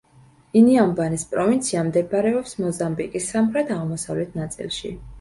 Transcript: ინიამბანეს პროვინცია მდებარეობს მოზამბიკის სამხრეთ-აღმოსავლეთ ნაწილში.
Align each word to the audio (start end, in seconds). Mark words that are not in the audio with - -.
ინიამბანეს 0.61 1.25
პროვინცია 1.33 1.85
მდებარეობს 1.91 2.57
მოზამბიკის 2.65 3.31
სამხრეთ-აღმოსავლეთ 3.37 4.39
ნაწილში. 4.45 4.97